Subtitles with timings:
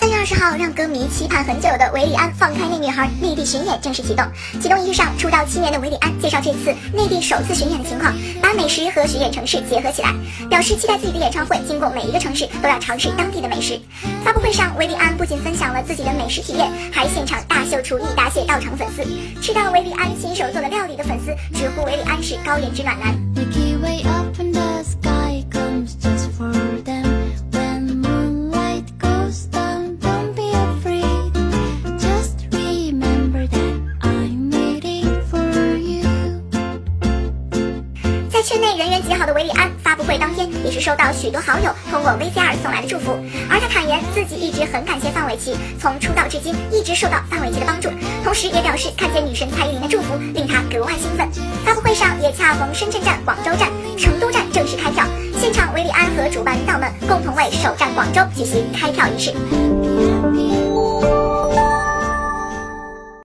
[0.00, 4.24] 三月二十号，让歌迷期盼很久的韦礼安放开那女孩内地巡演正式启动。
[4.58, 8.10] 启动仪式上，出道七年的韦礼安介绍这次内地首次巡演的情况，
[8.40, 10.14] 把美食和巡演城市结合起来，
[10.48, 13.78] 表示期待自己的演唱会经过每一个城市都要尝试当地的美食。
[14.24, 19.02] 发布会上，韦礼安不仅分享了自己的美食体验，还现场大秀厨艺，答谢到场粉丝。
[19.42, 23.14] 吃到韦礼安亲手做的料理的粉丝直呼韦礼安是高颜值暖男。
[38.40, 43.12] 在圈内人缘极好的韦礼安，发布会当天也是收到许多好友通过 VCR 送来的祝福，
[43.50, 47.90] 而他坦言自己一直很感谢范玮琪，从出道至今一直受到范玮琪的帮助，
[48.24, 51.28] 同时也表示看见女神蔡依林的祝福令他格外兴奋。
[51.66, 55.04] 发布会上也恰逢深圳站、广州站、成都站正式开票，
[55.38, 59.34] 现场韦礼安和主办领导们共同为首站广州举行开票仪式。